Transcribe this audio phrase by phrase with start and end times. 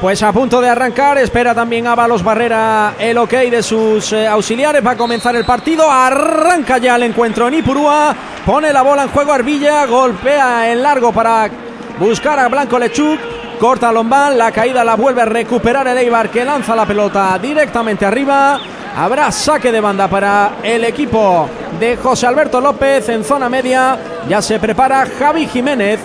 [0.00, 4.86] Pues a punto de arrancar, espera también Ábalos Barrera el ok de sus eh, auxiliares.
[4.86, 8.14] Va a comenzar el partido, arranca ya el encuentro en Ipurúa.
[8.44, 11.48] Pone la bola en juego Arbilla, golpea en largo para
[11.98, 13.18] buscar a Blanco Lechuk.
[13.58, 18.04] Corta Lombán, la caída la vuelve a recuperar el Eibar que lanza la pelota directamente
[18.04, 18.60] arriba.
[18.94, 21.48] Habrá saque de banda para el equipo
[21.80, 23.98] de José Alberto López en zona media.
[24.28, 26.00] Ya se prepara Javi Jiménez.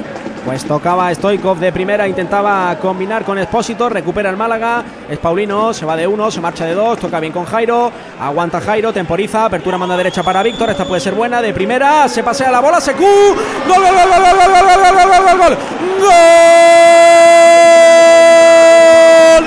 [0.46, 5.86] Pues tocaba Stoikov de primera, intentaba combinar con Espósito, recupera el Málaga, es Paulino, se
[5.86, 9.78] va de uno, se marcha de dos, toca bien con Jairo, aguanta Jairo, temporiza, apertura
[9.78, 13.06] manda derecha para Víctor, esta puede ser buena, de primera, se pasea la bola, Secu,
[13.06, 13.36] gol,
[13.68, 15.58] gol, gol, gol, gol, gol, gol, gol, gol, gol, gol,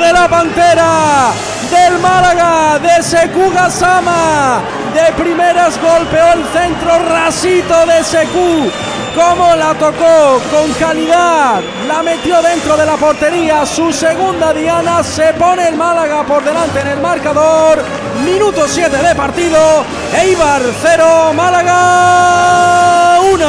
[0.01, 1.33] de la Pantera,
[1.73, 4.61] del Málaga, de Secu Gasama,
[4.95, 8.84] de primeras golpeó el centro rasito de Secu
[9.15, 15.33] cómo la tocó con calidad, la metió dentro de la portería, su segunda diana, se
[15.35, 17.79] pone el Málaga por delante en el marcador,
[18.25, 19.85] minuto 7 de partido,
[20.21, 23.45] Eibar 0, Málaga 1.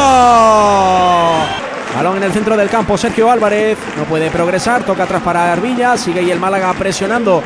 [1.95, 5.97] Balón en el centro del campo, Sergio Álvarez no puede progresar, toca atrás para Arvilla,
[5.97, 7.41] sigue ahí el Málaga presionando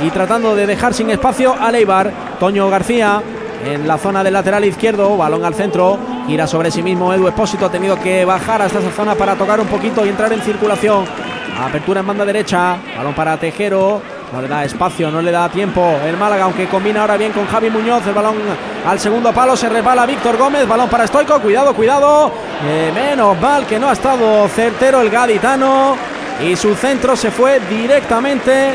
[0.00, 2.10] y tratando de dejar sin espacio a Eibar,
[2.40, 3.22] Toño García
[3.64, 7.66] en la zona del lateral izquierdo, balón al centro, gira sobre sí mismo Edu Espósito,
[7.66, 11.04] ha tenido que bajar hasta esa zona para tocar un poquito y entrar en circulación.
[11.60, 14.00] Apertura en banda derecha, balón para Tejero,
[14.32, 17.46] no le da espacio, no le da tiempo el Málaga, aunque combina ahora bien con
[17.46, 18.36] Javi Muñoz, el balón
[18.86, 22.32] al segundo palo, se resbala Víctor Gómez, balón para Stoico, cuidado, cuidado,
[22.66, 25.96] eh, menos mal que no ha estado certero el gaditano.
[26.42, 28.74] Y su centro se fue directamente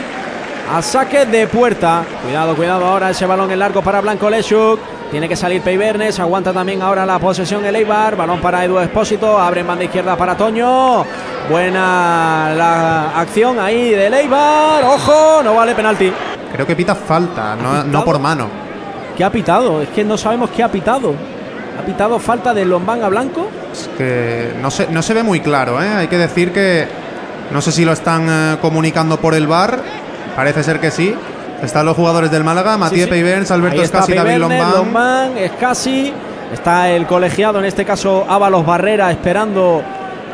[0.69, 2.03] a saque de puerta.
[2.23, 4.79] Cuidado, cuidado ahora ese balón en largo para Blanco Leshuk.
[5.11, 9.39] Tiene que salir Peibernes, aguanta también ahora la posesión el Eibar, balón para Edu Espósito,
[9.39, 11.05] abre en banda izquierda para Toño.
[11.49, 16.11] Buena la acción ahí del Eibar, ojo, no vale penalti.
[16.51, 18.49] Creo que pita falta, no, no por mano.
[19.15, 19.81] ¿Qué ha pitado?
[19.81, 21.13] Es que no sabemos qué ha pitado.
[21.79, 23.47] ¿Ha pitado falta de Lombán a Blanco?
[23.71, 25.87] Es que no se, no se ve muy claro, ¿eh?
[25.87, 26.85] Hay que decir que
[27.51, 29.79] no sé si lo están eh, comunicando por el bar
[30.37, 31.15] Parece ser que sí.
[31.63, 33.53] Están los jugadores del Málaga, Matías sí, sí.
[33.53, 34.71] Alberto Escasi, David Lombán.
[34.71, 36.13] Lombán, Escasi.
[36.53, 39.81] Está el colegiado, en este caso Ábalos Barrera, esperando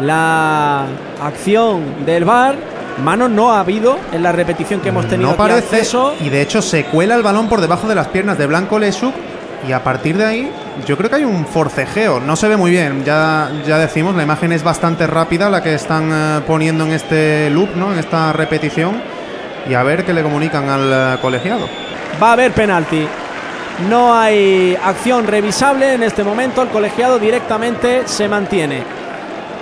[0.01, 0.87] la
[1.23, 2.55] acción del VAR.
[3.01, 5.31] Mano no ha habido en la repetición que hemos tenido.
[5.31, 6.13] No parece eso.
[6.19, 9.13] Y de hecho se cuela el balón por debajo de las piernas de Blanco Lesuk.
[9.65, 10.51] Y a partir de ahí,
[10.85, 12.19] yo creo que hay un forcejeo.
[12.19, 13.05] No se ve muy bien.
[13.05, 17.49] Ya, ya decimos, la imagen es bastante rápida la que están eh, poniendo en este
[17.49, 17.93] loop, ¿no?
[17.93, 19.12] En esta repetición
[19.67, 21.67] y a ver qué le comunican al colegiado.
[22.21, 23.07] Va a haber penalti.
[23.89, 26.61] No hay acción revisable en este momento.
[26.61, 28.83] El colegiado directamente se mantiene.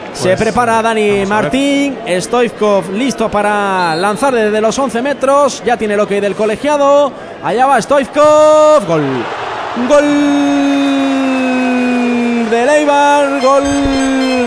[0.09, 1.97] Pues, se prepara Dani Martín.
[2.19, 5.63] Stoivkov listo para lanzar desde los 11 metros.
[5.65, 7.13] Ya tiene lo que del colegiado.
[7.43, 8.85] Allá va Stoivkov.
[8.85, 9.05] Gol.
[9.87, 10.05] Gol
[12.49, 13.39] de Leibar.
[13.41, 13.63] Gol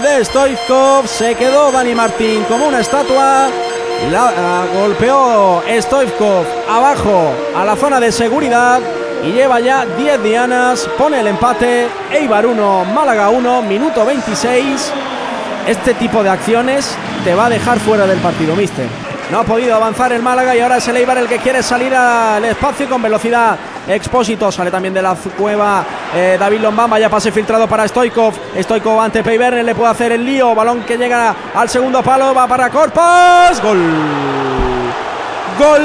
[0.02, 1.06] de Stoivkov.
[1.08, 3.48] Se quedó Dani Martín como una estatua.
[4.10, 8.80] La, uh, golpeó Stoivkov abajo a la zona de seguridad
[9.24, 10.88] y lleva ya 10 dianas.
[10.98, 11.88] Pone el empate.
[12.12, 14.92] Eibar 1, Málaga 1, minuto 26.
[15.66, 16.94] Este tipo de acciones
[17.24, 18.86] te va a dejar fuera del partido, mister.
[19.30, 21.94] No ha podido avanzar el Málaga y ahora es el Eibar el que quiere salir
[21.94, 23.56] al espacio con velocidad.
[23.88, 25.84] Expósito sale también de la cueva
[26.14, 26.90] eh, David Lombán.
[26.90, 28.34] Vaya pase filtrado para Stoikov.
[28.58, 30.54] Stoikov ante Peiberner le puede hacer el lío.
[30.54, 32.34] Balón que llega al segundo palo.
[32.34, 33.62] Va para Corpas.
[33.62, 33.78] Gol.
[35.58, 35.82] Gol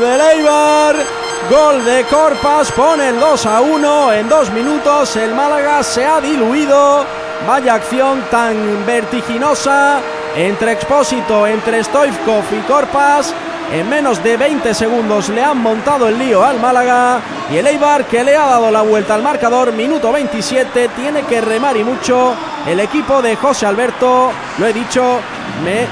[0.00, 0.96] del Eibar.
[1.50, 2.72] Gol de Corpas.
[2.72, 5.16] Pone el 2 a 1 en dos minutos.
[5.16, 7.04] El Málaga se ha diluido.
[7.46, 10.00] Vaya acción tan vertiginosa
[10.36, 13.34] entre Expósito, entre Stoivkov y Corpas.
[13.72, 18.04] En menos de 20 segundos le han montado el lío al Málaga y el Eibar
[18.04, 22.34] que le ha dado la vuelta al marcador, minuto 27, tiene que remar y mucho
[22.66, 25.20] el equipo de José Alberto, lo he dicho,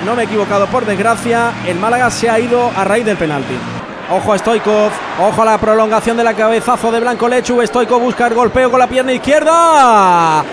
[0.05, 3.55] no me he equivocado por desgracia, el Málaga se ha ido a raíz del penalti.
[4.11, 8.26] Ojo a Stoikov, ojo a la prolongación de la cabezazo de Blanco Lechu, Stoikov busca
[8.26, 10.44] el golpeo con la pierna izquierda.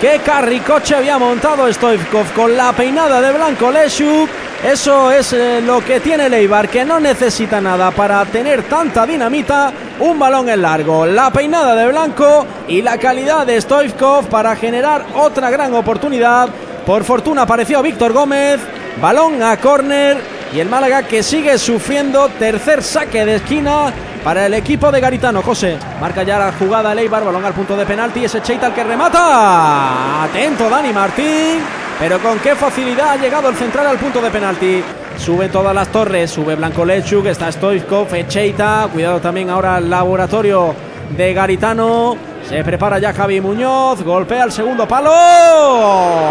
[0.00, 4.45] ¡Qué carricoche había montado Stoikov con la peinada de Blanco Lechuk!
[4.64, 9.72] Eso es eh, lo que tiene Leibar, que no necesita nada para tener tanta dinamita.
[10.00, 15.04] Un balón en largo, la peinada de Blanco y la calidad de Stoivkov para generar
[15.14, 16.48] otra gran oportunidad.
[16.84, 18.60] Por fortuna apareció Víctor Gómez,
[19.00, 20.18] balón a córner
[20.52, 23.92] y el Málaga que sigue sufriendo tercer saque de esquina
[24.24, 25.42] para el equipo de Garitano.
[25.42, 28.24] José marca ya la jugada Leibar, balón al punto de penalti.
[28.24, 30.24] Ese Cheita el que remata.
[30.24, 31.75] Atento Dani Martín.
[31.98, 34.82] Pero con qué facilidad ha llegado el central al punto de penalti.
[35.16, 40.74] Sube todas las torres, sube Blanco Lechuk, está Stoichkov, Echeita, cuidado también ahora el laboratorio
[41.16, 42.16] de Garitano.
[42.46, 45.10] Se prepara ya Javi Muñoz, golpea el segundo palo.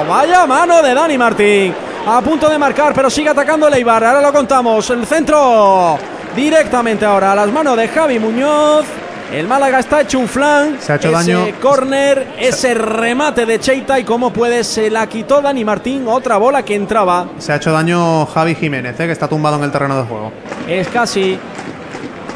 [0.07, 1.73] Vaya mano de Dani Martín.
[2.07, 4.03] A punto de marcar, pero sigue atacando Leibar.
[4.03, 4.87] Ahora lo contamos.
[4.91, 5.97] El centro
[6.35, 8.85] directamente ahora a las manos de Javi Muñoz.
[9.35, 10.77] El Málaga está hecho un flan.
[10.79, 11.45] Se ha hecho ese daño.
[11.61, 16.05] córner, ese remate de Cheita y como puede, se la quitó Dani Martín.
[16.07, 17.27] Otra bola que entraba.
[17.37, 20.31] Se ha hecho daño Javi Jiménez, eh, que está tumbado en el terreno de juego.
[20.69, 21.37] Es casi.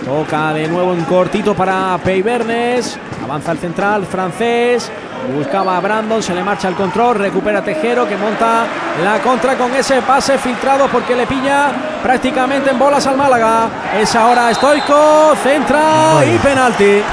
[0.03, 2.99] Toca de nuevo en cortito para Peibernes.
[3.29, 4.91] Avanza el central francés.
[5.35, 8.65] Buscaba a Brandon, se le marcha el control, recupera Tejero que monta
[9.03, 11.71] la contra con ese pase filtrado porque le pilla
[12.01, 13.69] prácticamente en bolas al Málaga.
[13.95, 17.03] Es ahora Stoico, centra y penalti.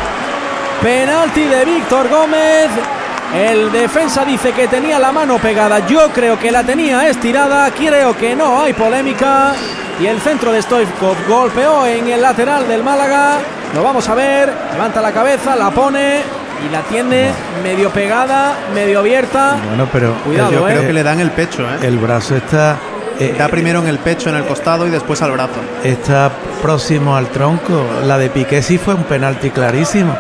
[0.83, 2.71] Penalti de Víctor Gómez.
[3.35, 5.87] El defensa dice que tenía la mano pegada.
[5.87, 7.71] Yo creo que la tenía estirada.
[7.73, 9.53] Creo que no hay polémica.
[10.01, 13.39] Y el centro de Stoichkov golpeó en el lateral del Málaga.
[13.77, 14.51] Lo vamos a ver.
[14.73, 16.21] Levanta la cabeza, la pone
[16.67, 17.31] y la tiene
[17.63, 19.57] medio pegada, medio abierta.
[19.69, 20.73] Bueno, pero Cuidado, Yo eh.
[20.73, 21.87] creo que le dan el pecho, ¿eh?
[21.87, 22.77] el brazo está
[23.21, 25.61] eh, Da primero en el pecho, en el costado y después al brazo.
[25.85, 26.31] está
[26.63, 27.85] próximo al tronco.
[28.05, 30.17] La de Piqué sí fue un penalti clarísimo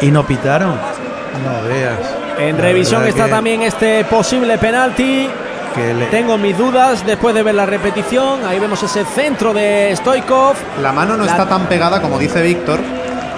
[0.00, 0.70] y no pitaron.
[0.74, 1.98] No veas.
[2.38, 5.28] En La revisión está que- también este posible penalti.
[5.74, 8.44] Que le- Tengo mis dudas después de ver la repetición.
[8.46, 10.54] Ahí vemos ese centro de Stoikov.
[10.82, 12.80] La mano no La- está tan pegada como dice Víctor,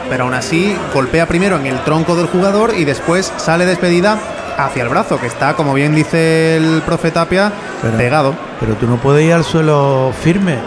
[0.08, 4.19] pero aún así golpea primero en el tronco del jugador y después sale despedida
[4.56, 7.50] hacia el brazo, que está, como bien dice el profe Tapia,
[7.82, 8.34] Pero- pegado.
[8.60, 10.58] Pero tú no puedes ir al suelo firme.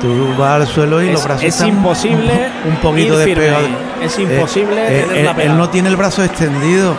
[0.00, 3.24] Tú vas al suelo y Es- los brazos es están imposible un, un poquito ir
[3.24, 3.66] firme despegados.
[3.68, 4.06] ahí.
[4.06, 6.94] Es imposible tener él, la él no tiene el brazo extendido,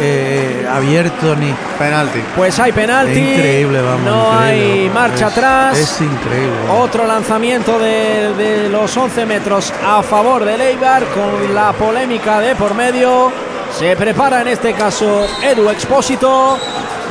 [0.00, 1.54] eh, abierto ni.
[1.78, 2.20] Penalti.
[2.36, 3.12] Pues hay penalti.
[3.20, 4.00] Es increíble, vamos.
[4.02, 4.94] No increíble, hay vamos.
[4.94, 5.78] marcha Es- atrás.
[5.78, 6.50] Es increíble.
[6.68, 6.84] vamos.
[6.88, 12.56] Otro lanzamiento de, de los 11 metros a favor de Leibar con la polémica de
[12.56, 13.30] por medio.
[13.78, 16.58] Se prepara en este caso Edu Expósito.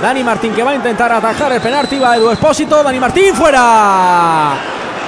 [0.02, 1.98] Dani Martín que va a intentar atajar el penalti.
[1.98, 2.84] Va Edu Expósito.
[2.84, 4.54] Dani Martín fuera.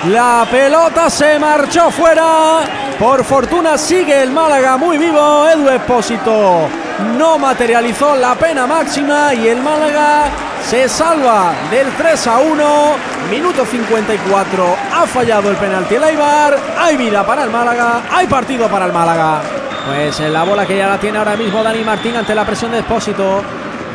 [0.10, 2.60] La pelota se marchó fuera.
[3.00, 5.48] Por fortuna sigue el Málaga muy vivo.
[5.48, 6.70] Edu Expósito
[7.18, 10.26] no materializó la pena máxima y el Málaga
[10.64, 12.96] se salva del 3 a 1.
[13.30, 14.76] Minuto 54.
[14.94, 16.58] Ha fallado el penalti el Eibar.
[16.80, 18.04] Hay vida para el Málaga.
[18.12, 19.42] Hay partido para el Málaga.
[19.88, 22.72] Pues en la bola que ya la tiene ahora mismo Dani Martín ante la presión
[22.72, 23.42] de Expósito.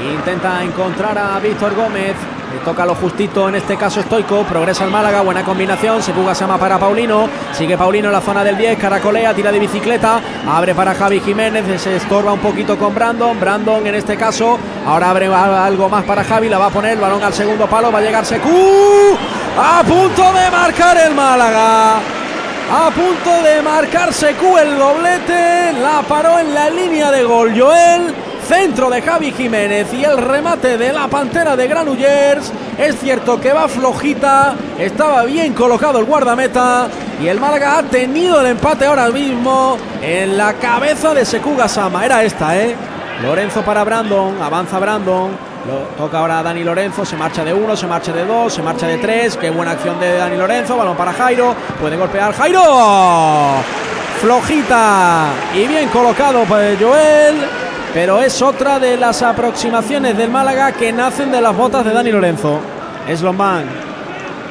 [0.02, 2.16] Intenta encontrar a Víctor Gómez.
[2.52, 4.42] Le toca lo justito, en este caso Stoico.
[4.42, 6.02] Progresa el Málaga, buena combinación.
[6.02, 7.28] Se puga Sama para Paulino.
[7.52, 8.76] Sigue Paulino en la zona del 10.
[8.76, 10.20] Caracolea, tira de bicicleta.
[10.48, 11.80] Abre para Javi Jiménez.
[11.80, 13.38] Se estorba un poquito con Brandon.
[13.38, 14.58] Brandon en este caso.
[14.84, 16.48] Ahora abre algo más para Javi.
[16.48, 17.92] La va a poner el balón al segundo palo.
[17.92, 19.16] Va a llegar Secu.
[19.56, 21.98] A punto de marcar el Málaga.
[21.98, 25.72] A punto de marcar Secu el doblete.
[25.80, 28.12] La paró en la línea de gol Joel.
[28.50, 32.52] Centro de Javi Jiménez y el remate de la pantera de Granollers.
[32.76, 34.56] Es cierto que va flojita.
[34.76, 36.88] Estaba bien colocado el guardameta.
[37.22, 42.04] Y el Málaga ha tenido el empate ahora mismo en la cabeza de Seku Gasama.
[42.04, 42.74] Era esta, ¿eh?
[43.22, 44.42] Lorenzo para Brandon.
[44.42, 45.30] Avanza Brandon.
[45.68, 48.88] Lo toca ahora Dani Lorenzo, se marcha de uno, se marcha de dos, se marcha
[48.88, 49.36] de tres.
[49.36, 50.76] Qué buena acción de Dani Lorenzo.
[50.76, 51.54] Balón para Jairo.
[51.80, 52.64] Puede golpear Jairo.
[54.20, 57.69] Flojita y bien colocado por Joel.
[57.92, 62.12] Pero es otra de las aproximaciones del Málaga que nacen de las botas de Dani
[62.12, 62.60] Lorenzo.
[63.08, 63.64] Es Lombán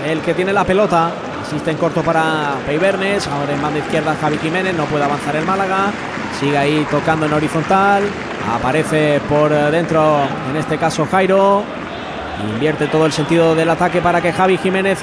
[0.05, 1.11] el que tiene la pelota.
[1.41, 3.27] Asiste en corto para Peibernes.
[3.27, 4.75] Ahora en banda izquierda Javi Jiménez.
[4.75, 5.91] No puede avanzar el Málaga.
[6.39, 8.03] Sigue ahí tocando en horizontal.
[8.53, 11.63] Aparece por dentro, en este caso Jairo.
[12.53, 14.99] Invierte todo el sentido del ataque para que Javi Jiménez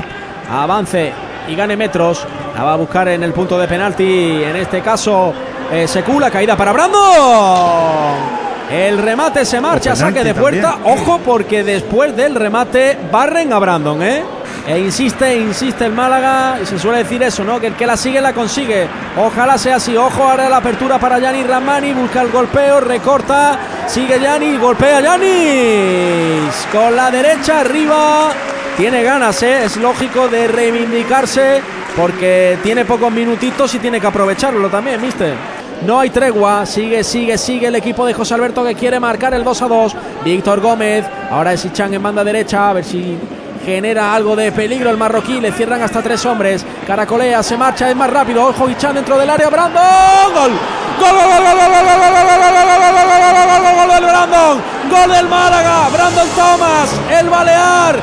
[0.50, 1.12] avance
[1.48, 2.26] y gane metros.
[2.54, 4.42] La va a buscar en el punto de penalti.
[4.42, 5.34] En este caso,
[5.72, 8.46] eh, Secula, caída para Brandon.
[8.70, 10.72] El remate se marcha, saque de puerta.
[10.72, 10.98] también.
[10.98, 14.24] Ojo, porque después del remate barren a Brandon, ¿eh?
[14.66, 16.58] E insiste, insiste el Málaga.
[16.60, 17.60] Y se suele decir eso, ¿no?
[17.60, 18.88] Que el que la sigue, la consigue.
[19.16, 19.96] Ojalá sea así.
[19.96, 21.94] Ojo, ahora la apertura para Yanni Ramani.
[21.94, 23.58] Busca el golpeo, recorta.
[23.86, 26.66] Sigue Yanni, golpea Yanis.
[26.72, 28.32] Con la derecha arriba.
[28.76, 29.64] Tiene ganas, ¿eh?
[29.64, 31.62] es lógico de reivindicarse
[31.96, 35.55] porque tiene pocos minutitos y tiene que aprovecharlo también, mister.
[35.84, 39.44] No hay tregua, sigue, sigue, sigue el equipo de José Alberto que quiere marcar el
[39.44, 39.96] 2 a 2.
[40.24, 43.18] Víctor Gómez, ahora es Ichan en banda derecha, a ver si
[43.64, 45.40] genera algo de peligro el marroquí.
[45.40, 46.64] Le cierran hasta tres hombres.
[46.86, 48.46] Caracolea, se marcha, es más rápido.
[48.46, 49.48] Ojo, Ichan dentro del área.
[49.50, 49.82] Brandon,
[50.34, 50.52] gol.
[50.98, 54.62] Gol, gol, gol, gol, gol, gol, gol, gol, gol, Brandon.
[54.90, 55.88] Gol del Málaga.
[55.92, 56.90] Brandon Thomas,
[57.20, 57.96] el Balear.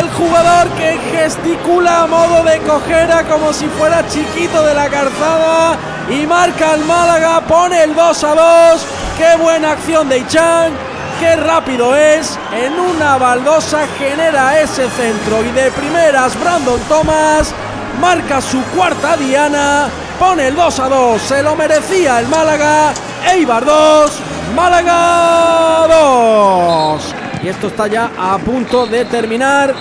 [0.00, 5.78] El jugador que gesticula a modo de cojera como si fuera chiquito de la calzada.
[6.10, 7.40] Y marca el Málaga.
[7.42, 8.86] Pone el 2 a 2.
[9.18, 10.72] Qué buena acción de Ichan.
[11.20, 12.38] Qué rápido es.
[12.52, 15.42] En una baldosa genera ese centro.
[15.44, 17.54] Y de primeras, Brandon Thomas
[18.00, 19.88] marca su cuarta diana,
[20.18, 22.92] pone el 2 a 2, se lo merecía el Málaga,
[23.32, 24.12] Eibar 2,
[24.54, 27.14] Málaga 2.
[27.42, 29.74] Y esto está ya a punto de terminar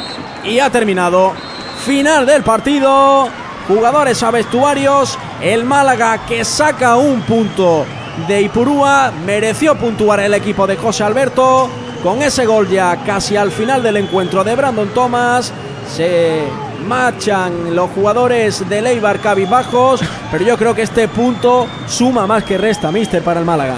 [0.44, 1.34] y ha terminado.
[1.86, 3.30] Final del partido,
[3.68, 7.86] jugadores a vestuarios, el Málaga que saca un punto
[8.28, 11.70] de Ipurúa, mereció puntuar el equipo de José Alberto,
[12.02, 15.52] con ese gol ya casi al final del encuentro de Brandon Thomas,
[15.96, 16.44] se
[16.88, 22.58] marchan los jugadores de Leibar cabizbajos, pero yo creo que este punto suma más que
[22.58, 23.78] resta, mister, para el Málaga.